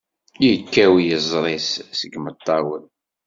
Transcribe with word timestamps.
Yekkaw 0.45 0.93
yiẓri-s 1.05 1.69
seg 1.99 2.11
imeṭṭawen. 2.17 2.83